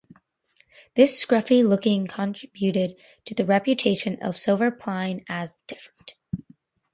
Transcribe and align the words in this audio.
This 0.95 1.23
scruffy 1.23 1.63
look 1.63 1.83
contributed 1.83 2.95
to 3.25 3.35
the 3.35 3.45
reputation 3.45 4.15
of 4.19 4.33
Silverpilen 4.35 5.23
as 5.29 5.59
"different". 5.67 6.15